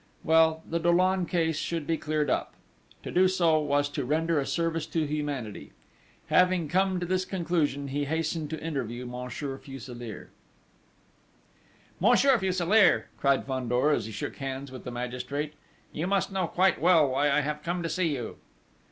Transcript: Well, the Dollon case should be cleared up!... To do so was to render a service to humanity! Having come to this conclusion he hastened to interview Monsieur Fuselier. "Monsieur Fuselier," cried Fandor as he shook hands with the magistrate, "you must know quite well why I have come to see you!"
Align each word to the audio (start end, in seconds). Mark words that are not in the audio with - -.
Well, 0.23 0.63
the 0.67 0.79
Dollon 0.79 1.27
case 1.27 1.59
should 1.59 1.85
be 1.85 1.95
cleared 1.95 2.27
up!... 2.31 2.55
To 3.03 3.11
do 3.11 3.27
so 3.27 3.59
was 3.59 3.87
to 3.89 4.03
render 4.03 4.39
a 4.39 4.47
service 4.47 4.87
to 4.87 5.05
humanity! 5.05 5.73
Having 6.29 6.69
come 6.69 6.99
to 6.99 7.05
this 7.05 7.23
conclusion 7.23 7.89
he 7.89 8.05
hastened 8.05 8.49
to 8.49 8.63
interview 8.63 9.05
Monsieur 9.05 9.59
Fuselier. 9.59 10.31
"Monsieur 11.99 12.39
Fuselier," 12.39 13.09
cried 13.19 13.45
Fandor 13.45 13.91
as 13.91 14.07
he 14.07 14.11
shook 14.11 14.37
hands 14.37 14.71
with 14.71 14.85
the 14.85 14.89
magistrate, 14.91 15.53
"you 15.91 16.07
must 16.07 16.31
know 16.31 16.47
quite 16.47 16.81
well 16.81 17.07
why 17.09 17.29
I 17.29 17.41
have 17.41 17.61
come 17.61 17.83
to 17.83 17.87
see 17.89 18.07
you!" 18.07 18.37